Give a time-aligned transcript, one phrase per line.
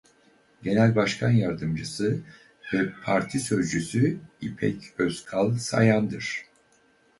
[0.63, 2.17] Genel başkan yardımcısı
[2.73, 6.45] ve parti sözcüsü İpek Özkal Sayan'dır.